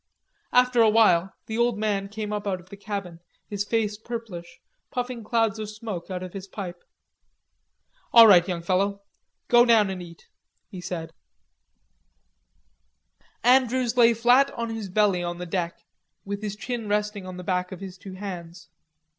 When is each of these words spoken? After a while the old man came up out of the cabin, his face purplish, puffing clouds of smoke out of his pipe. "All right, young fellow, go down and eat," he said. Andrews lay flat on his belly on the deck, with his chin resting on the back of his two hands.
After 0.51 0.81
a 0.81 0.89
while 0.89 1.33
the 1.45 1.59
old 1.59 1.77
man 1.77 2.09
came 2.09 2.33
up 2.33 2.47
out 2.47 2.59
of 2.59 2.69
the 2.69 2.75
cabin, 2.75 3.19
his 3.47 3.63
face 3.63 3.99
purplish, 3.99 4.59
puffing 4.89 5.23
clouds 5.23 5.59
of 5.59 5.69
smoke 5.69 6.09
out 6.09 6.23
of 6.23 6.33
his 6.33 6.47
pipe. 6.47 6.83
"All 8.11 8.25
right, 8.27 8.47
young 8.47 8.63
fellow, 8.63 9.03
go 9.47 9.63
down 9.63 9.91
and 9.91 10.01
eat," 10.01 10.27
he 10.71 10.81
said. 10.81 11.13
Andrews 13.43 13.95
lay 13.95 14.15
flat 14.15 14.49
on 14.55 14.71
his 14.71 14.89
belly 14.89 15.21
on 15.21 15.37
the 15.37 15.45
deck, 15.45 15.85
with 16.25 16.41
his 16.41 16.55
chin 16.55 16.89
resting 16.89 17.27
on 17.27 17.37
the 17.37 17.43
back 17.43 17.71
of 17.71 17.79
his 17.79 17.95
two 17.95 18.13
hands. 18.13 18.69